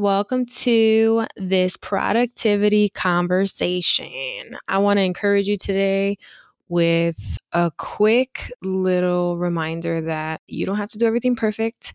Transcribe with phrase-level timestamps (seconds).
[0.00, 4.56] welcome to this productivity conversation.
[4.68, 6.16] I want to encourage you today
[6.68, 11.94] with a quick little reminder that you don't have to do everything perfect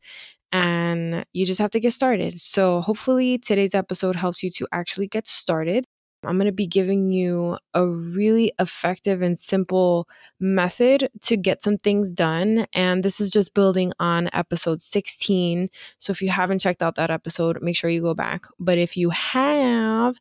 [0.52, 2.40] and you just have to get started.
[2.42, 5.86] So, hopefully, today's episode helps you to actually get started.
[6.24, 10.08] I'm going to be giving you a really effective and simple
[10.40, 12.66] method to get some things done.
[12.74, 15.70] And this is just building on episode 16.
[16.00, 18.42] So if you haven't checked out that episode, make sure you go back.
[18.60, 20.18] But if you have,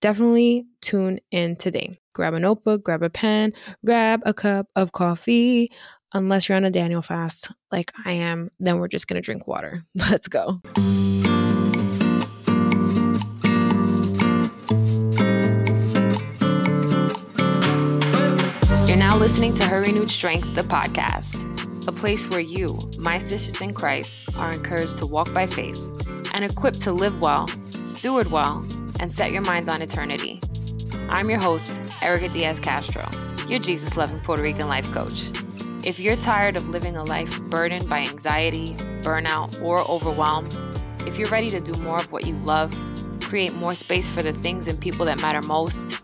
[0.00, 1.98] definitely tune in today.
[2.14, 3.52] Grab a notebook, grab a pen,
[3.84, 5.70] grab a cup of coffee.
[6.14, 9.46] Unless you're on a Daniel fast like I am, then we're just going to drink
[9.46, 9.82] water.
[9.94, 10.62] Let's go.
[19.36, 24.26] Listening to Her Renewed Strength, the podcast, a place where you, my sisters in Christ,
[24.34, 25.78] are encouraged to walk by faith
[26.32, 27.46] and equipped to live well,
[27.78, 28.66] steward well,
[28.98, 30.40] and set your minds on eternity.
[31.10, 33.06] I'm your host, Erica Diaz Castro,
[33.46, 35.30] your Jesus loving Puerto Rican life coach.
[35.84, 40.48] If you're tired of living a life burdened by anxiety, burnout, or overwhelm,
[41.06, 42.74] if you're ready to do more of what you love,
[43.20, 46.00] create more space for the things and people that matter most,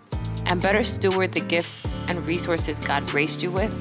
[0.53, 3.73] and better steward the gifts and resources God graced you with,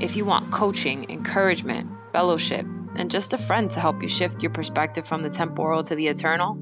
[0.00, 2.64] if you want coaching, encouragement, fellowship,
[2.96, 6.08] and just a friend to help you shift your perspective from the temporal to the
[6.08, 6.56] eternal,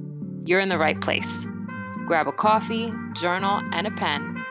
[0.47, 1.47] you're in the right place.
[2.07, 4.45] Grab a coffee, journal, and a pen.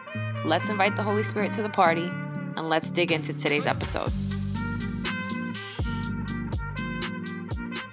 [0.45, 2.07] Let's invite the Holy Spirit to the party,
[2.55, 4.13] and let's dig into today's episode.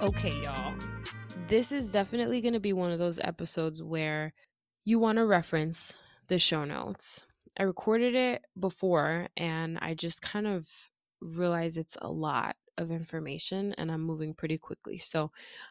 [0.00, 0.72] Okay, y'all.
[1.48, 4.32] This is definitely going to be one of those episodes where
[4.84, 5.92] you want to reference
[6.28, 7.26] the show notes.
[7.58, 10.68] I recorded it before and I just kind of
[11.20, 14.98] realized it's a lot of information and I'm moving pretty quickly.
[14.98, 15.30] So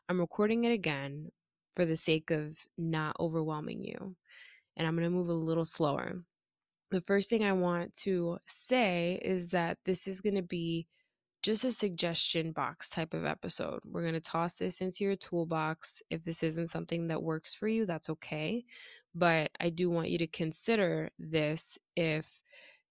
[0.10, 1.32] I'm recording it again
[1.76, 4.16] for the sake of not overwhelming you.
[4.78, 6.22] And I'm going to move a little slower.
[6.92, 10.88] The first thing I want to say is that this is going to be
[11.46, 13.80] just a suggestion box type of episode.
[13.86, 16.02] We're going to toss this into your toolbox.
[16.10, 18.66] If this isn't something that works for you, that's okay
[19.16, 22.42] but I do want you to consider this if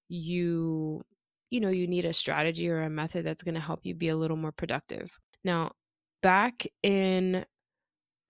[0.09, 1.05] you
[1.51, 4.09] you know you need a strategy or a method that's going to help you be
[4.09, 5.21] a little more productive.
[5.45, 5.73] Now,
[6.23, 7.45] back in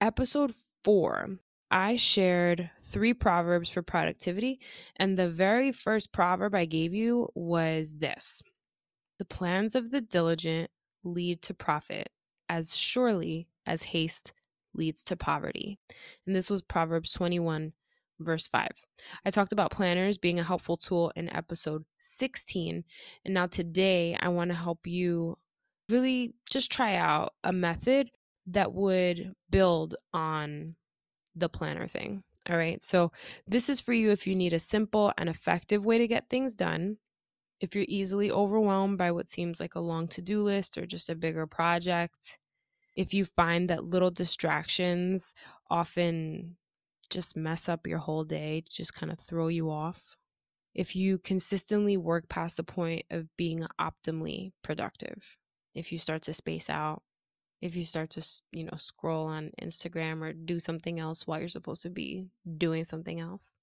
[0.00, 0.52] episode
[0.82, 1.30] 4,
[1.70, 4.60] I shared three proverbs for productivity,
[4.96, 8.42] and the very first proverb I gave you was this
[9.18, 10.70] The plans of the diligent
[11.04, 12.10] lead to profit
[12.48, 14.32] as surely as haste
[14.74, 15.78] leads to poverty.
[16.26, 17.72] And this was Proverbs 21
[18.20, 18.68] verse 5.
[19.24, 22.84] I talked about planners being a helpful tool in episode 16.
[23.24, 25.38] And now today, I want to help you
[25.88, 28.10] really just try out a method
[28.46, 30.76] that would build on
[31.34, 32.22] the planner thing.
[32.48, 32.82] All right.
[32.84, 33.10] So,
[33.46, 36.54] this is for you if you need a simple and effective way to get things
[36.54, 36.98] done.
[37.60, 41.08] If you're easily overwhelmed by what seems like a long to do list or just
[41.08, 42.38] a bigger project,
[42.96, 45.34] if you find that little distractions
[45.70, 46.56] often
[47.10, 50.16] just mess up your whole day, just kind of throw you off.
[50.74, 55.36] If you consistently work past the point of being optimally productive,
[55.74, 57.02] if you start to space out,
[57.60, 61.48] if you start to, you know, scroll on Instagram or do something else while you're
[61.48, 62.26] supposed to be
[62.58, 63.58] doing something else.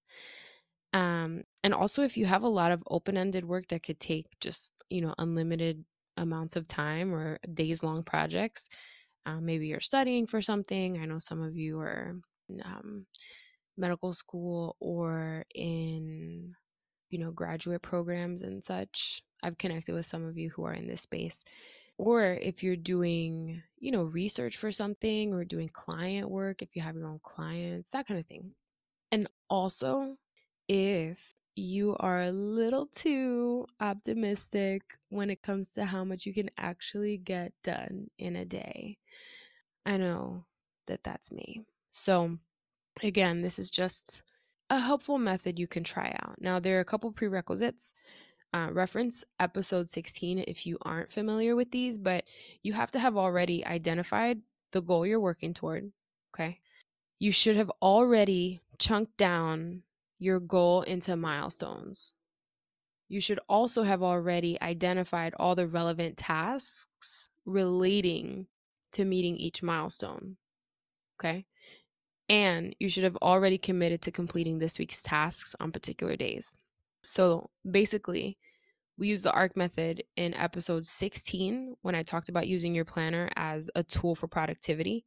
[0.93, 4.73] Um, and also if you have a lot of open-ended work that could take just,
[4.89, 5.85] you know, unlimited
[6.17, 8.67] amounts of time or days long projects,
[9.25, 10.99] uh, maybe you're studying for something.
[10.99, 12.15] I know some of you are
[12.65, 13.05] um,
[13.77, 16.55] medical school or in
[17.09, 20.87] you know graduate programs and such i've connected with some of you who are in
[20.87, 21.43] this space
[21.97, 26.81] or if you're doing you know research for something or doing client work if you
[26.81, 28.53] have your own clients that kind of thing
[29.11, 30.17] and also
[30.67, 36.49] if you are a little too optimistic when it comes to how much you can
[36.57, 38.97] actually get done in a day
[39.85, 40.45] i know
[40.87, 41.61] that that's me
[41.91, 42.37] so
[43.03, 44.23] Again, this is just
[44.69, 46.39] a helpful method you can try out.
[46.39, 47.93] Now, there are a couple prerequisites.
[48.53, 52.25] Uh, reference episode 16 if you aren't familiar with these, but
[52.63, 54.41] you have to have already identified
[54.73, 55.89] the goal you're working toward.
[56.35, 56.59] Okay.
[57.19, 59.83] You should have already chunked down
[60.21, 62.13] your goal into milestones.
[63.09, 68.45] You should also have already identified all the relevant tasks relating
[68.93, 70.37] to meeting each milestone.
[71.19, 71.45] Okay.
[72.29, 76.53] And you should have already committed to completing this week's tasks on particular days.
[77.03, 78.37] So basically,
[78.99, 83.27] we use the ARC method in episode 16 when I talked about using your planner
[83.35, 85.03] as a tool for productivity.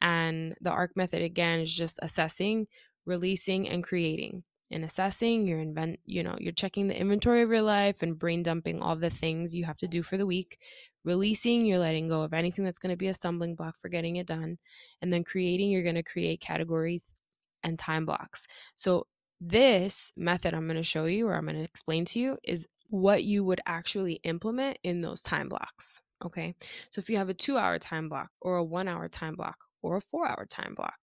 [0.00, 2.66] And the ARC method, again, is just assessing,
[3.06, 4.42] releasing, and creating.
[4.70, 8.42] In assessing, you're invent, you know, you're checking the inventory of your life and brain
[8.42, 10.58] dumping all the things you have to do for the week.
[11.04, 14.16] Releasing, you're letting go of anything that's going to be a stumbling block for getting
[14.16, 14.58] it done.
[15.00, 17.14] And then creating, you're going to create categories
[17.62, 18.46] and time blocks.
[18.74, 19.06] So
[19.40, 22.66] this method I'm going to show you or I'm going to explain to you is
[22.90, 26.00] what you would actually implement in those time blocks.
[26.24, 26.54] Okay.
[26.90, 29.56] So if you have a two hour time block or a one hour time block
[29.82, 30.96] or a four hour time block,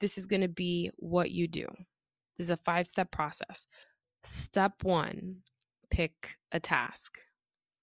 [0.00, 1.66] this is going to be what you do.
[2.38, 3.66] This is a five step process.
[4.22, 5.38] Step one,
[5.90, 7.18] pick a task.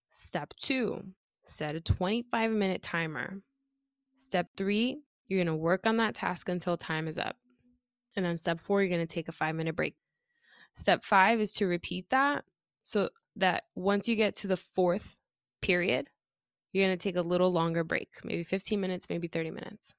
[0.10, 1.04] Step two,
[1.46, 3.42] set a 25 minute timer.
[4.18, 7.36] Step three, you're going to work on that task until time is up.
[8.16, 9.96] And then step four, you're going to take a five minute break.
[10.74, 12.46] Step five is to repeat that
[12.82, 15.18] so that once you get to the fourth
[15.62, 16.10] period,
[16.72, 19.94] you're going to take a little longer break, maybe 15 minutes, maybe 30 minutes.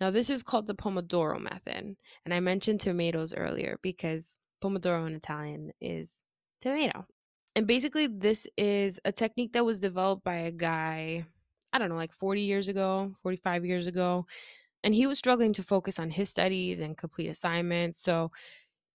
[0.00, 1.96] Now, this is called the Pomodoro method.
[2.24, 6.22] And I mentioned tomatoes earlier because Pomodoro in Italian is
[6.60, 7.06] tomato.
[7.54, 11.24] And basically, this is a technique that was developed by a guy,
[11.72, 14.26] I don't know, like 40 years ago, 45 years ago.
[14.84, 18.00] And he was struggling to focus on his studies and complete assignments.
[18.00, 18.30] So,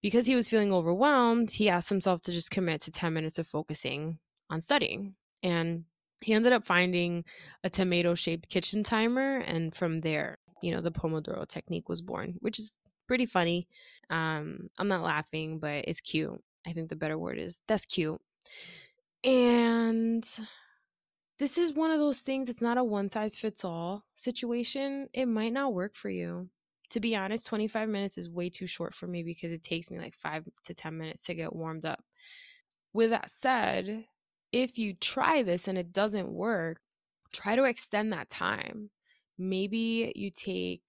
[0.02, 3.48] because he was feeling overwhelmed, he asked himself to just commit to 10 minutes of
[3.48, 4.20] focusing
[4.50, 5.16] on studying.
[5.44, 5.86] And
[6.22, 7.26] he ended up finding
[7.64, 9.38] a tomato shaped kitchen timer.
[9.40, 12.76] And from there, you know, the Pomodoro technique was born, which is
[13.08, 13.68] pretty funny.
[14.10, 16.42] Um, I'm not laughing, but it's cute.
[16.66, 18.20] I think the better word is that's cute.
[19.24, 20.28] And
[21.40, 25.08] this is one of those things, it's not a one size fits all situation.
[25.14, 26.50] It might not work for you.
[26.92, 30.00] To be honest, 25 minutes is way too short for me because it takes me
[30.00, 32.04] like five to 10 minutes to get warmed up.
[32.94, 34.06] With that said,
[34.52, 36.80] if you try this and it doesn't work,
[37.34, 38.90] try to extend that time.
[39.38, 40.84] Maybe you take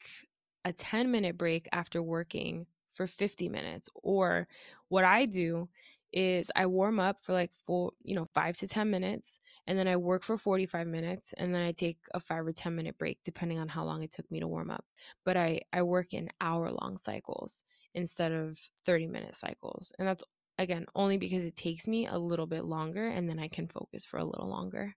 [0.64, 3.88] a 10 minute break after working for 50 minutes.
[3.94, 4.48] Or
[4.88, 5.68] what I do
[6.12, 9.86] is I warm up for like four, you know, five to 10 minutes, and then
[9.86, 13.18] I work for 45 minutes, and then I take a five or 10 minute break,
[13.24, 14.84] depending on how long it took me to warm up.
[15.24, 17.62] But I, I work in hour long cycles
[17.94, 19.92] instead of 30 minute cycles.
[19.98, 20.24] And that's
[20.58, 24.04] again only because it takes me a little bit longer and then i can focus
[24.04, 24.94] for a little longer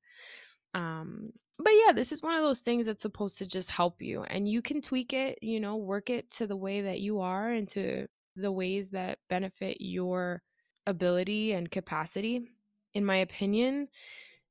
[0.73, 1.29] um
[1.61, 4.47] but yeah this is one of those things that's supposed to just help you and
[4.47, 7.69] you can tweak it you know work it to the way that you are and
[7.69, 10.41] to the ways that benefit your
[10.87, 12.47] ability and capacity.
[12.93, 13.87] In my opinion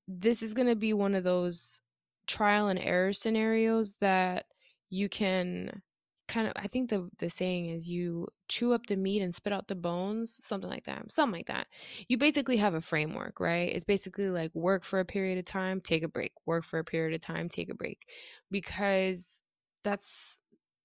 [0.09, 1.81] this is going to be one of those
[2.27, 4.47] trial and error scenarios that
[4.89, 5.83] you can
[6.31, 9.53] kind of I think the the saying is you chew up the meat and spit
[9.53, 11.11] out the bones, something like that.
[11.11, 11.67] Something like that.
[12.09, 13.69] You basically have a framework, right?
[13.75, 16.33] It's basically like work for a period of time, take a break.
[16.47, 18.09] Work for a period of time, take a break.
[18.51, 19.43] Because
[19.83, 20.39] that's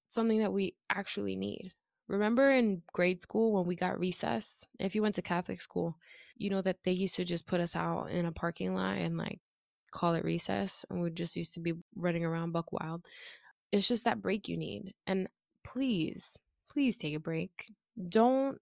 [0.09, 1.71] something that we actually need.
[2.07, 4.65] Remember in grade school when we got recess?
[4.79, 5.95] If you went to Catholic school,
[6.37, 9.15] you know that they used to just put us out in a parking lot and
[9.15, 9.39] like
[9.91, 13.07] call it recess and we just used to be running around buck wild
[13.71, 14.93] it's just that break you need.
[15.07, 15.27] And
[15.63, 16.37] please,
[16.69, 17.71] please take a break.
[18.09, 18.59] Don't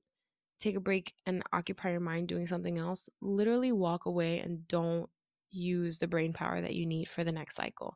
[0.59, 3.09] take a break and occupy your mind doing something else.
[3.21, 5.09] Literally walk away and don't
[5.51, 7.95] use the brain power that you need for the next cycle.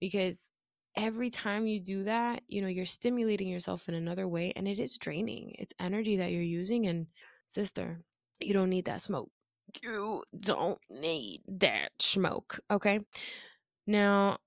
[0.00, 0.50] Because
[0.96, 4.78] every time you do that, you know, you're stimulating yourself in another way and it
[4.78, 5.54] is draining.
[5.58, 6.86] It's energy that you're using.
[6.86, 7.06] And
[7.46, 8.00] sister,
[8.40, 9.30] you don't need that smoke.
[9.82, 12.58] You don't need that smoke.
[12.70, 13.00] Okay.
[13.86, 14.38] Now,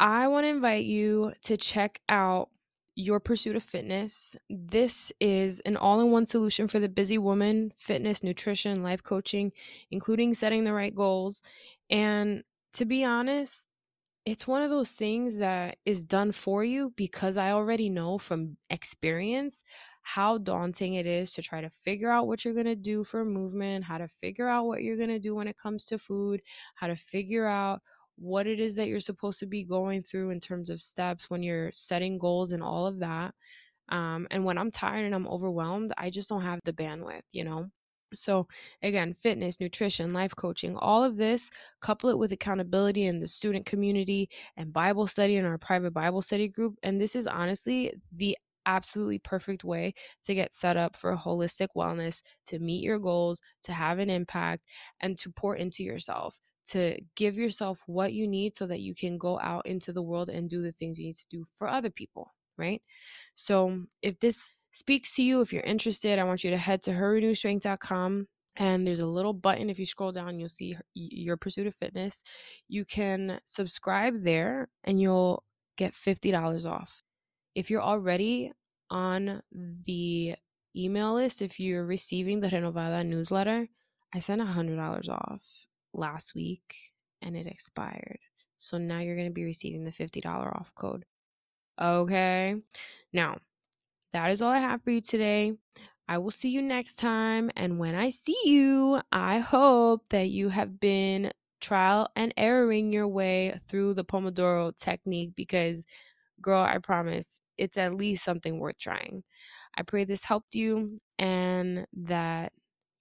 [0.00, 2.50] I want to invite you to check out
[2.94, 4.36] your pursuit of fitness.
[4.50, 9.52] This is an all in one solution for the busy woman fitness, nutrition, life coaching,
[9.90, 11.42] including setting the right goals.
[11.90, 12.42] And
[12.74, 13.68] to be honest,
[14.26, 18.56] it's one of those things that is done for you because I already know from
[18.70, 19.64] experience
[20.02, 23.24] how daunting it is to try to figure out what you're going to do for
[23.24, 26.42] movement, how to figure out what you're going to do when it comes to food,
[26.74, 27.80] how to figure out
[28.18, 31.42] what it is that you're supposed to be going through in terms of steps when
[31.42, 33.34] you're setting goals and all of that.
[33.88, 37.44] Um, and when I'm tired and I'm overwhelmed, I just don't have the bandwidth, you
[37.44, 37.68] know?
[38.14, 38.48] So,
[38.82, 43.66] again, fitness, nutrition, life coaching, all of this, couple it with accountability in the student
[43.66, 46.76] community and Bible study in our private Bible study group.
[46.82, 52.22] And this is honestly the absolutely perfect way to get set up for holistic wellness,
[52.46, 54.64] to meet your goals, to have an impact,
[55.00, 59.18] and to pour into yourself to give yourself what you need so that you can
[59.18, 61.90] go out into the world and do the things you need to do for other
[61.90, 62.82] people, right?
[63.34, 66.90] So if this speaks to you, if you're interested, I want you to head to
[66.90, 71.74] herrenewedstrength.com and there's a little button if you scroll down you'll see your pursuit of
[71.76, 72.22] fitness.
[72.68, 75.44] You can subscribe there and you'll
[75.76, 77.02] get $50 off.
[77.54, 78.52] If you're already
[78.90, 80.34] on the
[80.76, 83.68] email list, if you're receiving the Renovada newsletter,
[84.14, 86.74] I sent $100 off last week
[87.22, 88.18] and it expired.
[88.58, 91.04] So now you're going to be receiving the $50 off code.
[91.80, 92.56] Okay.
[93.12, 93.38] Now,
[94.12, 95.52] that is all I have for you today.
[96.08, 97.50] I will see you next time.
[97.56, 101.30] And when I see you, I hope that you have been
[101.60, 105.84] trial and erroring your way through the Pomodoro technique because,
[106.40, 109.22] girl, I promise it's at least something worth trying.
[109.76, 112.52] I pray this helped you and that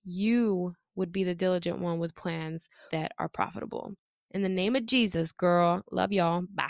[0.04, 3.94] you would be the diligent one with plans that are profitable.
[4.32, 6.44] In the name of Jesus, girl, love y'all.
[6.54, 6.68] Bye.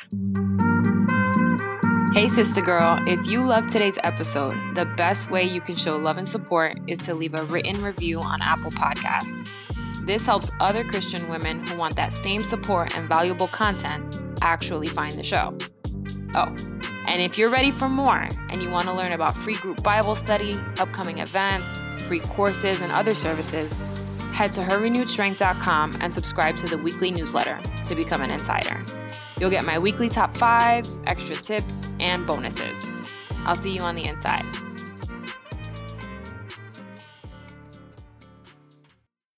[2.14, 6.18] Hey, sister girl, if you love today's episode, the best way you can show love
[6.18, 9.56] and support is to leave a written review on Apple Podcasts.
[10.06, 15.18] This helps other Christian women who want that same support and valuable content actually find
[15.18, 15.58] the show.
[16.34, 16.56] Oh,
[17.08, 20.16] and if you're ready for more and you want to learn about free group Bible
[20.16, 21.70] study, upcoming events,
[22.08, 23.78] free courses, and other services,
[24.38, 28.86] head to herrenewedstrength.com and subscribe to the weekly newsletter to become an insider.
[29.40, 32.78] You'll get my weekly top five, extra tips, and bonuses.
[33.46, 34.46] I'll see you on the inside.